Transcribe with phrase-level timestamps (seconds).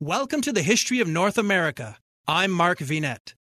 [0.00, 1.96] Welcome to the History of North America.
[2.28, 3.34] I'm Mark Vinet.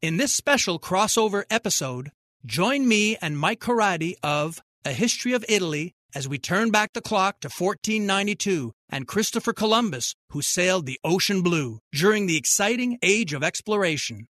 [0.00, 2.12] In this special crossover episode,
[2.46, 7.00] join me and Mike Corradi of A History of Italy as we turn back the
[7.00, 13.32] clock to 1492 and Christopher Columbus, who sailed the ocean blue during the exciting age
[13.32, 14.28] of exploration.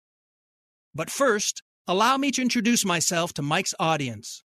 [0.93, 4.43] But first, allow me to introduce myself to Mike's audience.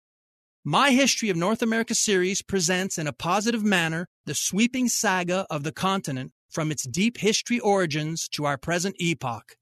[0.62, 5.62] My History of North America series presents in a positive manner the sweeping saga of
[5.62, 9.57] the continent from its deep history origins to our present epoch.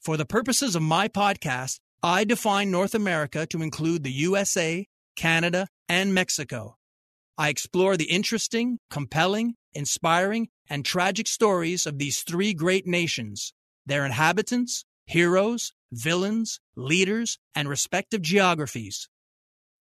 [0.00, 5.66] For the purposes of my podcast, I define North America to include the USA, Canada,
[5.88, 6.76] and Mexico.
[7.36, 13.52] I explore the interesting, compelling, inspiring, and tragic stories of these three great nations,
[13.86, 19.08] their inhabitants, heroes, villains, leaders, and respective geographies.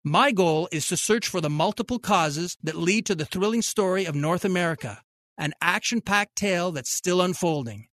[0.04, 4.06] My goal is to search for the multiple causes that lead to the thrilling story
[4.06, 5.02] of North America
[5.38, 7.88] an action packed tale that's still unfolding.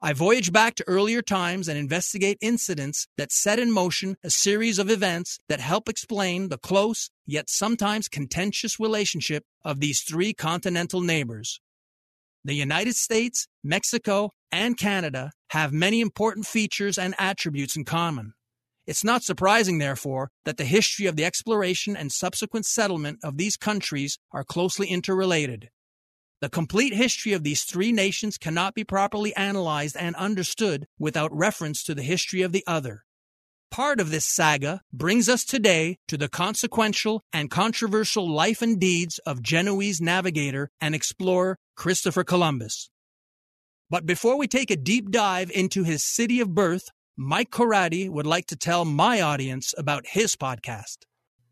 [0.00, 4.78] I voyage back to earlier times and investigate incidents that set in motion a series
[4.78, 11.00] of events that help explain the close, yet sometimes contentious relationship of these three continental
[11.00, 11.60] neighbors.
[12.44, 18.34] The United States, Mexico, and Canada have many important features and attributes in common.
[18.86, 23.56] It's not surprising, therefore, that the history of the exploration and subsequent settlement of these
[23.56, 25.70] countries are closely interrelated.
[26.40, 31.82] The complete history of these three nations cannot be properly analyzed and understood without reference
[31.84, 33.04] to the history of the other.
[33.72, 39.18] Part of this saga brings us today to the consequential and controversial life and deeds
[39.26, 42.88] of Genoese navigator and explorer Christopher Columbus.
[43.90, 48.26] But before we take a deep dive into his city of birth, Mike Corradi would
[48.26, 50.98] like to tell my audience about his podcast.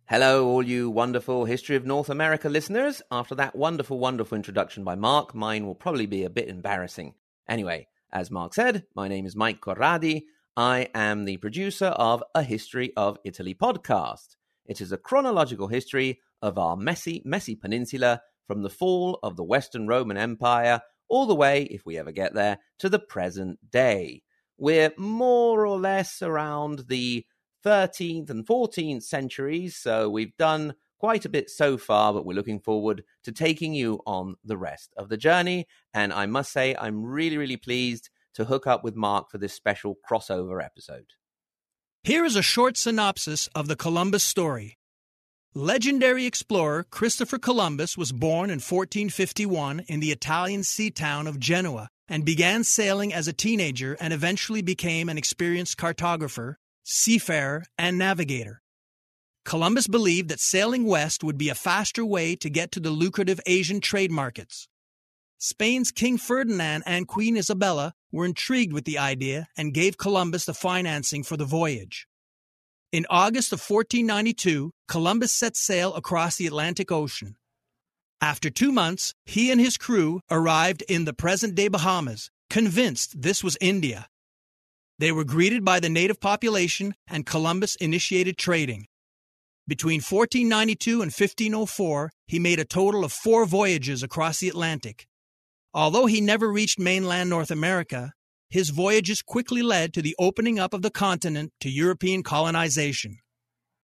[0.09, 3.03] Hello, all you wonderful History of North America listeners.
[3.11, 7.15] After that wonderful, wonderful introduction by Mark, mine will probably be a bit embarrassing.
[7.49, 10.27] Anyway, as Mark said, my name is Mike Corradi.
[10.57, 14.37] I am the producer of A History of Italy podcast.
[14.65, 19.43] It is a chronological history of our messy, messy peninsula from the fall of the
[19.43, 24.23] Western Roman Empire all the way, if we ever get there, to the present day.
[24.57, 27.27] We're more or less around the
[27.65, 29.77] 13th and 14th centuries.
[29.77, 34.01] So we've done quite a bit so far, but we're looking forward to taking you
[34.07, 35.67] on the rest of the journey.
[35.93, 39.55] And I must say, I'm really, really pleased to hook up with Mark for this
[39.55, 41.15] special crossover episode.
[42.05, 44.79] Here is a short synopsis of the Columbus story.
[45.55, 51.89] Legendary explorer Christopher Columbus was born in 1451 in the Italian sea town of Genoa
[52.09, 58.63] and began sailing as a teenager and eventually became an experienced cartographer, seafarer, and navigator.
[59.45, 63.41] Columbus believed that sailing west would be a faster way to get to the lucrative
[63.47, 64.69] Asian trade markets.
[65.39, 70.55] Spain's King Ferdinand and Queen Isabella were intrigued with the idea and gave Columbus the
[70.55, 72.07] financing for the voyage.
[72.93, 77.37] In August of 1492, Columbus set sail across the Atlantic Ocean.
[78.21, 83.45] After two months, he and his crew arrived in the present day Bahamas, convinced this
[83.45, 84.09] was India.
[84.99, 88.87] They were greeted by the native population, and Columbus initiated trading.
[89.69, 95.07] Between 1492 and 1504, he made a total of four voyages across the Atlantic.
[95.75, 98.13] Although he never reached mainland North America,
[98.49, 103.19] his voyages quickly led to the opening up of the continent to European colonization.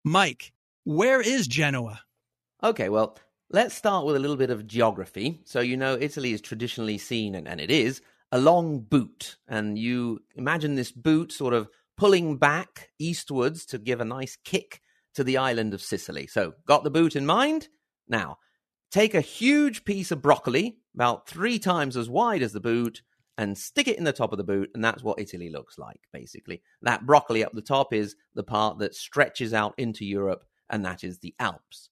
[0.03, 0.51] Mike,
[0.83, 2.01] where is Genoa?
[2.61, 3.17] Okay, well,
[3.49, 5.41] let's start with a little bit of geography.
[5.45, 9.77] So, you know, Italy is traditionally seen, and, and it is, a long boot, and
[9.77, 14.81] you imagine this boot sort of pulling back eastwards to give a nice kick
[15.15, 16.27] to the island of Sicily.
[16.27, 17.67] So, got the boot in mind?
[18.07, 18.37] Now,
[18.91, 23.01] take a huge piece of broccoli, about three times as wide as the boot,
[23.37, 26.01] and stick it in the top of the boot, and that's what Italy looks like,
[26.11, 26.61] basically.
[26.81, 31.03] That broccoli up the top is the part that stretches out into Europe, and that
[31.03, 31.89] is the Alps.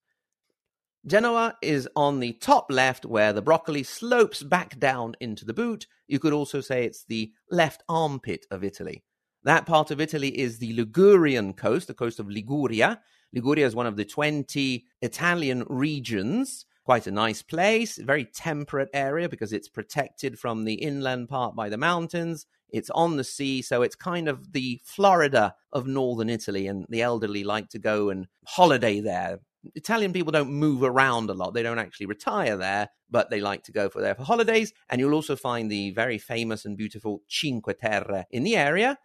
[1.08, 5.88] Genoa is on the top left where the broccoli slopes back down into the boot.
[6.10, 9.06] You could also say it's the left armpit of Italy.
[9.46, 13.00] That part of Italy is the Ligurian coast, the coast of Liguria.
[13.34, 19.30] Liguria is one of the 20 Italian regions, quite a nice place, very temperate area
[19.30, 22.46] because it's protected from the inland part by the mountains.
[22.70, 27.02] It's on the sea, so it's kind of the Florida of northern Italy, and the
[27.02, 29.40] elderly like to go and holiday there.
[29.76, 31.54] Italian people don't move around a lot.
[31.54, 34.74] They don't actually retire there, but they like to go for there for holidays.
[34.90, 38.98] And you'll also find the very famous and beautiful Cinque Terre in the area.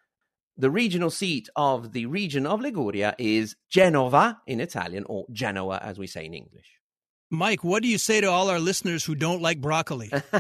[0.56, 5.98] The regional seat of the region of Liguria is Genova in Italian, or Genoa as
[5.98, 6.78] we say in English.
[7.30, 10.12] Mike, what do you say to all our listeners who don't like broccoli?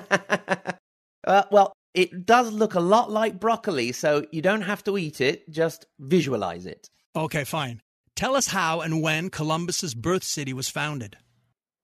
[1.26, 5.20] uh, well, it does look a lot like broccoli, so you don't have to eat
[5.20, 6.88] it, just visualize it.
[7.16, 7.80] Okay, fine.
[8.14, 11.16] Tell us how and when Columbus's birth city was founded.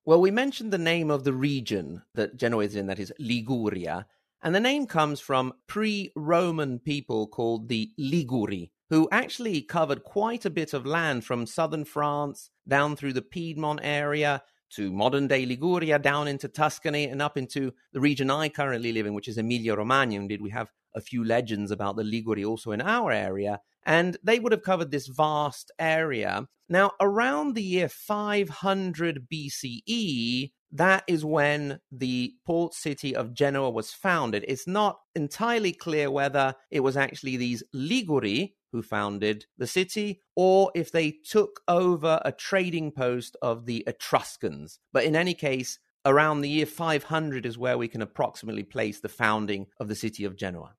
[0.05, 4.07] Well, we mentioned the name of the region that Genoa is in, that is Liguria,
[4.43, 10.45] and the name comes from pre Roman people called the Liguri, who actually covered quite
[10.45, 15.45] a bit of land from southern France down through the Piedmont area to modern day
[15.47, 19.39] Liguria, down into Tuscany, and up into the region I currently live in, which is
[19.39, 20.17] Emilia Romagna.
[20.17, 23.61] Indeed, we have a few legends about the Liguri also in our area.
[23.89, 26.47] And they would have covered this vast area.
[26.69, 33.91] Now, around the year 500 BCE, that is when the port city of Genoa was
[33.93, 34.45] founded.
[34.47, 40.71] It's not entirely clear whether it was actually these Liguri who founded the city or
[40.75, 44.81] if they took over a trading post of the Etruscans.
[44.93, 49.09] But in any case, around the year 500 is where we can approximately place the
[49.09, 50.75] founding of the city of Genoa.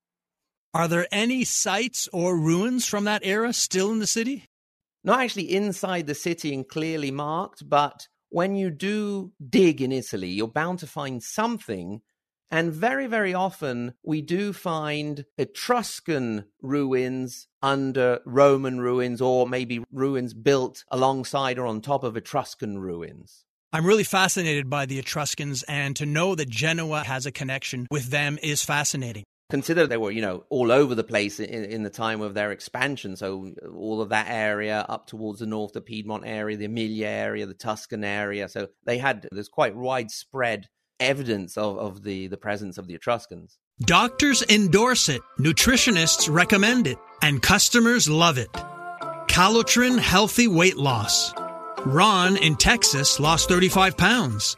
[0.74, 4.46] Are there any sites or ruins from that era still in the city?
[5.04, 10.30] Not actually inside the city and clearly marked, but when you do dig in Italy,
[10.30, 12.02] you're bound to find something
[12.52, 20.34] and very, very often we do find Etruscan ruins under Roman ruins, or maybe ruins
[20.34, 23.46] built alongside or on top of Etruscan ruins.
[23.72, 28.10] I'm really fascinated by the Etruscans, and to know that Genoa has a connection with
[28.10, 29.26] them is fascinating.
[29.50, 32.52] Consider they were, you know, all over the place in, in the time of their
[32.52, 33.16] expansion.
[33.16, 37.48] So all of that area up towards the north, the Piedmont area, the Emilia area,
[37.48, 38.48] the Tuscan area.
[38.48, 40.68] So they had there's quite widespread
[41.00, 43.58] evidence of, of the, the presence of the Etruscans.
[43.82, 48.52] Doctors endorse it, nutritionists recommend it, and customers love it.
[49.30, 51.34] Calotren Healthy Weight Loss.
[51.86, 54.58] Ron in Texas lost 35 pounds.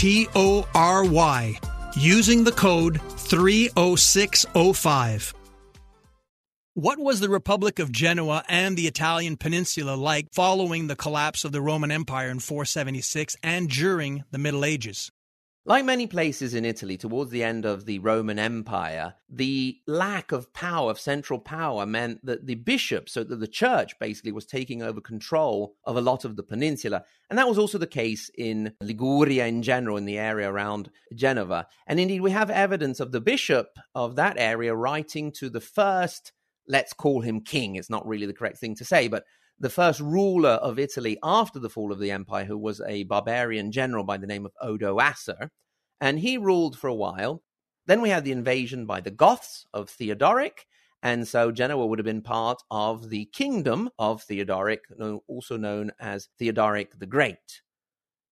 [0.00, 1.60] T O R Y,
[1.94, 5.34] using the code 30605.
[6.72, 11.52] What was the Republic of Genoa and the Italian peninsula like following the collapse of
[11.52, 15.12] the Roman Empire in 476 and during the Middle Ages?
[15.66, 20.54] Like many places in Italy towards the end of the Roman Empire, the lack of
[20.54, 24.82] power, of central power, meant that the bishops, so that the church basically was taking
[24.82, 27.04] over control of a lot of the peninsula.
[27.28, 31.66] And that was also the case in Liguria in general, in the area around Genova.
[31.86, 36.32] And indeed, we have evidence of the bishop of that area writing to the first,
[36.68, 37.76] let's call him king.
[37.76, 39.24] It's not really the correct thing to say, but
[39.60, 43.70] the first ruler of Italy after the fall of the empire, who was a barbarian
[43.70, 45.50] general by the name of Odoacer.
[46.00, 47.42] And he ruled for a while.
[47.86, 50.66] Then we had the invasion by the Goths of Theodoric.
[51.02, 54.80] And so Genoa would have been part of the kingdom of Theodoric,
[55.28, 57.62] also known as Theodoric the Great.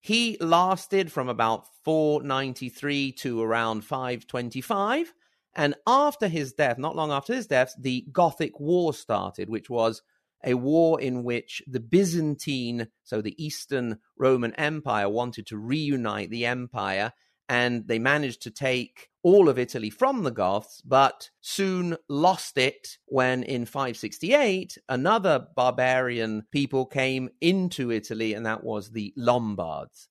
[0.01, 5.13] He lasted from about 493 to around 525.
[5.57, 10.03] And after his death, not long after his death, the Gothic War started, which was
[10.45, 16.47] a war in which the Byzantine, so the Eastern Roman Empire, wanted to reunite the
[16.47, 17.13] empire,
[17.49, 22.99] and they managed to take all of Italy from the Goths, but soon lost it
[23.07, 30.09] when in 568 another barbarian people came into Italy, and that was the Lombards.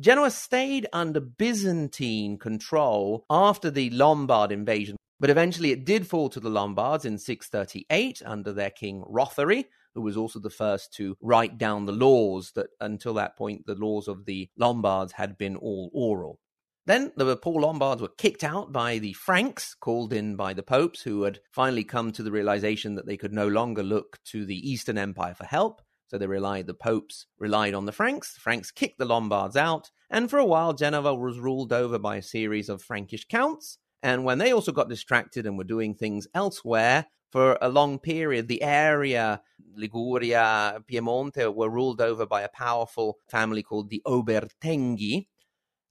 [0.00, 6.40] Genoa stayed under Byzantine control after the Lombard invasion, but eventually it did fall to
[6.40, 11.58] the Lombards in 638 under their king Rothari, who was also the first to write
[11.58, 15.92] down the laws that until that point the laws of the Lombards had been all
[15.94, 16.40] oral.
[16.86, 21.02] Then the poor Lombards were kicked out by the Franks, called in by the popes,
[21.02, 24.68] who had finally come to the realization that they could no longer look to the
[24.68, 25.82] Eastern Empire for help.
[26.08, 28.34] So they relied, the popes relied on the Franks.
[28.34, 32.16] The Franks kicked the Lombards out, and for a while, Genova was ruled over by
[32.16, 33.78] a series of Frankish counts.
[34.02, 38.46] And when they also got distracted and were doing things elsewhere, for a long period,
[38.46, 39.40] the area,
[39.74, 45.28] Liguria, Piemonte, were ruled over by a powerful family called the Obertenghi.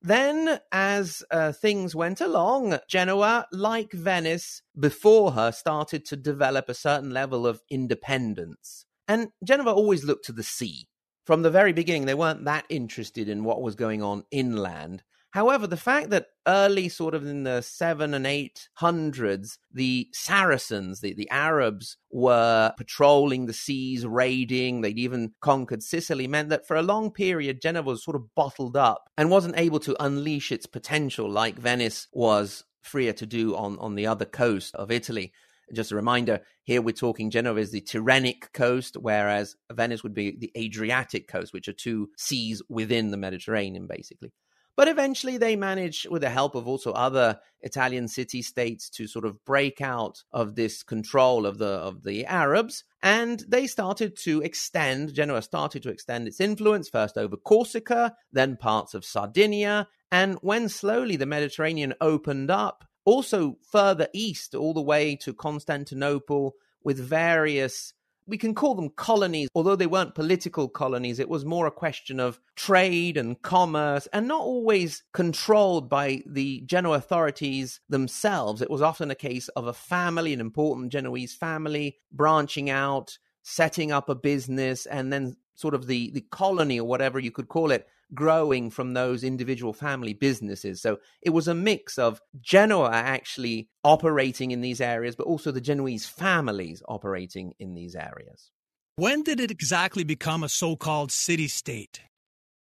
[0.03, 6.75] Then, as uh, things went along, Genoa, like Venice before her, started to develop a
[6.75, 8.85] certain level of independence.
[9.07, 10.87] And Genoa always looked to the sea.
[11.25, 15.03] From the very beginning, they weren't that interested in what was going on inland.
[15.31, 20.99] However, the fact that early, sort of in the seven and eight hundreds, the Saracens,
[20.99, 26.75] the, the Arabs, were patrolling the seas, raiding, they'd even conquered Sicily, meant that for
[26.75, 30.65] a long period, Genoa was sort of bottled up and wasn't able to unleash its
[30.65, 35.31] potential like Venice was freer to do on, on the other coast of Italy.
[35.71, 40.35] Just a reminder here we're talking Genoa is the Tyrrhenic coast, whereas Venice would be
[40.37, 44.33] the Adriatic coast, which are two seas within the Mediterranean, basically.
[44.75, 49.25] But eventually they managed, with the help of also other Italian city states, to sort
[49.25, 52.83] of break out of this control of the of the Arabs.
[53.03, 58.57] And they started to extend, Genoa started to extend its influence first over Corsica, then
[58.57, 59.87] parts of Sardinia.
[60.11, 66.55] And when slowly the Mediterranean opened up, also further east, all the way to Constantinople,
[66.83, 67.93] with various
[68.31, 71.19] we can call them colonies, although they weren't political colonies.
[71.19, 76.61] It was more a question of trade and commerce and not always controlled by the
[76.61, 78.61] Genoa authorities themselves.
[78.61, 83.91] It was often a case of a family, an important Genoese family, branching out, setting
[83.91, 87.69] up a business, and then sort of the, the colony or whatever you could call
[87.69, 90.81] it growing from those individual family businesses.
[90.81, 95.61] So it was a mix of Genoa actually operating in these areas, but also the
[95.61, 98.51] Genoese families operating in these areas.
[98.95, 102.01] When did it exactly become a so called city state?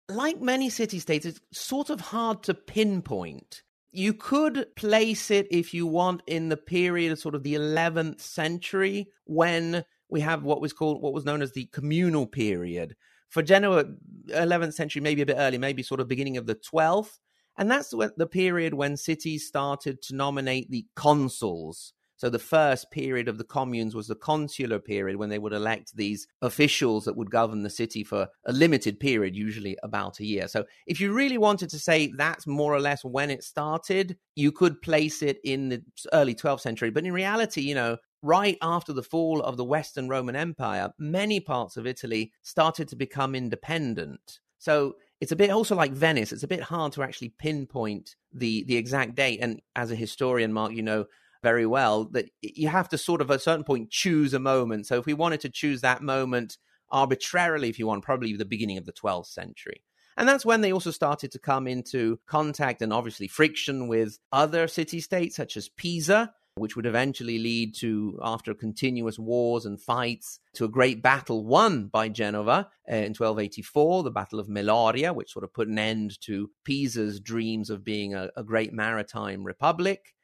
[0.08, 3.62] Like many city states, it's sort of hard to pinpoint.
[3.90, 8.20] You could place it, if you want, in the period of sort of the 11th
[8.20, 12.96] century when we have what was called what was known as the communal period,
[13.28, 13.84] for Genoa,
[14.28, 17.18] 11th century, maybe a bit early, maybe sort of beginning of the 12th.
[17.56, 21.92] And that's the period when cities started to nominate the consuls.
[22.16, 25.96] So the first period of the communes was the consular period when they would elect
[25.96, 30.48] these officials that would govern the city for a limited period, usually about a year.
[30.48, 34.50] So if you really wanted to say that's more or less when it started, you
[34.50, 35.82] could place it in the
[36.12, 36.90] early 12th century.
[36.90, 41.40] But in reality, you know, right after the fall of the Western Roman Empire, many
[41.40, 44.40] parts of Italy started to become independent.
[44.58, 46.32] So it's a bit also like Venice.
[46.32, 49.40] It's a bit hard to actually pinpoint the the exact date.
[49.40, 51.06] And as a historian, Mark, you know
[51.42, 54.86] very well that you have to sort of at a certain point choose a moment.
[54.86, 56.58] So if we wanted to choose that moment
[56.90, 59.82] arbitrarily, if you want, probably the beginning of the 12th century.
[60.16, 64.66] And that's when they also started to come into contact and obviously friction with other
[64.66, 70.40] city states such as Pisa, which would eventually lead to, after continuous wars and fights,
[70.54, 75.32] to a great battle won by Genova uh, in 1284, the Battle of Meloria, which
[75.32, 80.14] sort of put an end to Pisa's dreams of being a, a great maritime republic.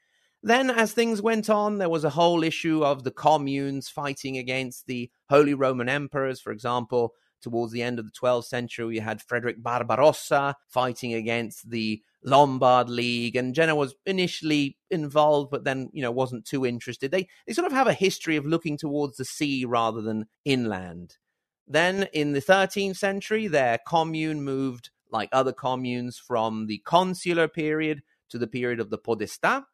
[0.42, 4.86] Then, as things went on, there was a whole issue of the communes fighting against
[4.86, 6.38] the Holy Roman emperors.
[6.38, 11.70] For example, towards the end of the 12th century, we had Frederick Barbarossa fighting against
[11.70, 17.10] the Lombard League, and Genoa was initially involved, but then you know wasn't too interested.
[17.10, 21.18] They they sort of have a history of looking towards the sea rather than inland.
[21.66, 28.02] Then in the 13th century, their commune moved, like other communes, from the consular period
[28.30, 29.64] to the period of the Podestà,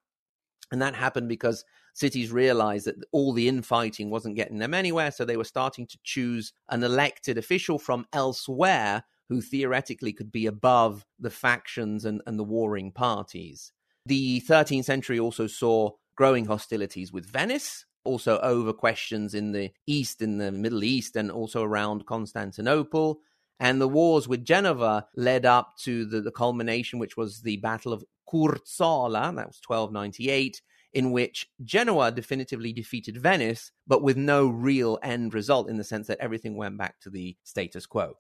[0.73, 5.25] and that happened because cities realized that all the infighting wasn't getting them anywhere, so
[5.25, 11.07] they were starting to choose an elected official from elsewhere who theoretically could be above
[11.19, 13.73] the factions and, and the warring parties.
[14.05, 20.21] The 13th century also saw growing hostilities with Venice, also over questions in the East,
[20.21, 23.21] in the Middle East, and also around Constantinople.
[23.61, 27.93] And the wars with Genova led up to the, the culmination, which was the Battle
[27.93, 30.61] of Curzola, that was 1298,
[30.93, 36.09] in which Genoa definitively defeated Venice, but with no real end result in the sense
[36.09, 38.15] that everything went back to the status quo.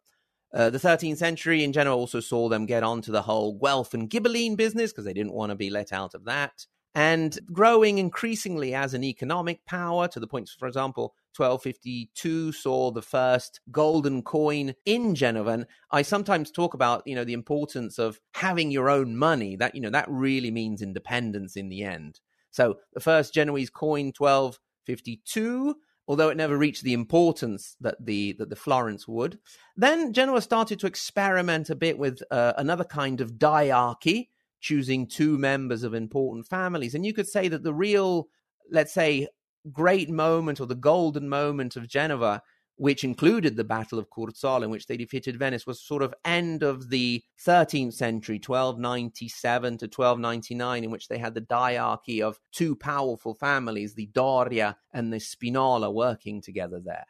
[0.52, 4.11] Uh, the 13th century in Genoa also saw them get onto the whole Guelph and
[4.11, 6.66] Ghibelline business because they didn't want to be let out of that.
[6.95, 13.02] And growing increasingly as an economic power to the point, for example, 1252 saw the
[13.02, 15.50] first golden coin in Genova.
[15.50, 19.54] And I sometimes talk about, you know, the importance of having your own money.
[19.54, 22.19] That, you know, that really means independence in the end.
[22.50, 25.76] So the first Genoese coin, 1252,
[26.11, 29.38] although it never reached the importance that the that the florin would.
[29.76, 34.29] Then Genoa started to experiment a bit with uh, another kind of diarchy,
[34.61, 38.26] choosing two members of important families, and you could say that the real,
[38.73, 39.29] let's say,
[39.71, 42.43] great moment or the golden moment of Genova
[42.81, 46.63] which included the Battle of Curzola, in which they defeated Venice, was sort of end
[46.63, 52.75] of the 13th century, 1297 to 1299, in which they had the diarchy of two
[52.75, 57.05] powerful families, the Doria and the Spinola, working together there.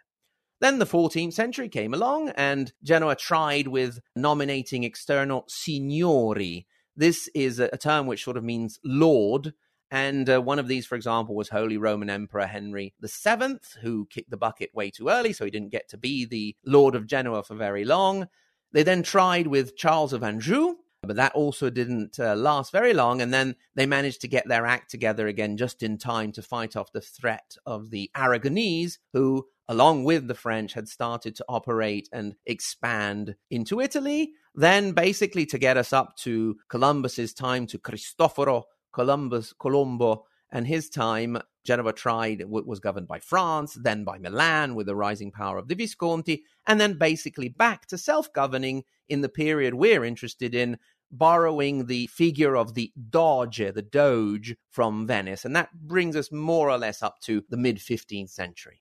[0.61, 6.67] Then the 14th century came along, and Genoa tried with nominating external signori.
[6.97, 9.55] This is a term which sort of means lord,
[9.91, 14.31] and uh, one of these, for example, was Holy Roman Emperor Henry VII, who kicked
[14.31, 17.43] the bucket way too early, so he didn't get to be the Lord of Genoa
[17.43, 18.29] for very long.
[18.73, 23.21] They then tried with Charles of Anjou, but that also didn't uh, last very long.
[23.21, 26.77] And then they managed to get their act together again just in time to fight
[26.77, 32.09] off the threat of the Aragonese, who, along with the French, had started to operate
[32.13, 34.35] and expand into Italy.
[34.55, 40.89] Then, basically, to get us up to Columbus's time to Cristoforo Columbus, Colombo, and his
[40.89, 45.69] time, Genova tried was governed by France, then by Milan with the rising power of
[45.69, 50.79] the Visconti, and then basically back to self-governing in the period we're interested in,
[51.11, 56.71] borrowing the figure of the Doge, the Doge from Venice, and that brings us more
[56.71, 58.81] or less up to the mid 15th century.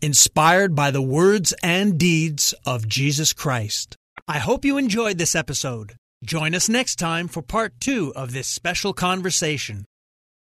[0.00, 3.96] inspired by the words and deeds of Jesus Christ.
[4.28, 5.96] I hope you enjoyed this episode.
[6.24, 9.84] Join us next time for part two of this special conversation.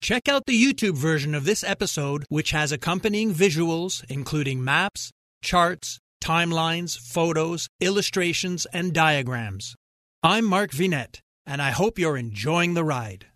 [0.01, 5.13] Check out the YouTube version of this episode, which has accompanying visuals, including maps,
[5.43, 9.77] charts, timelines, photos, illustrations, and diagrams.
[10.23, 13.27] I'm Mark Vinet, and I hope you're enjoying the ride.